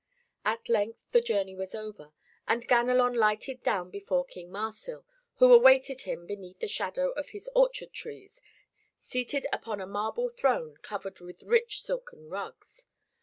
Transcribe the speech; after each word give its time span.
At 0.43 0.67
length 0.67 1.03
the 1.11 1.21
journey 1.21 1.53
was 1.53 1.75
over, 1.75 2.11
and 2.47 2.67
Ganelon 2.67 3.13
lighted 3.15 3.61
down 3.61 3.91
before 3.91 4.25
King 4.25 4.49
Marsil, 4.51 5.05
who 5.35 5.53
awaited 5.53 6.01
him 6.09 6.25
beneath 6.25 6.57
the 6.57 6.67
shadow 6.67 7.11
of 7.11 7.29
his 7.29 7.47
orchard 7.53 7.93
trees, 7.93 8.41
seated 8.99 9.45
upon 9.53 9.79
a 9.79 9.85
marble 9.85 10.29
throne 10.29 10.77
covered 10.77 11.19
with 11.19 11.43
rich 11.43 11.83
silken 11.83 12.29
rugs. 12.29 12.87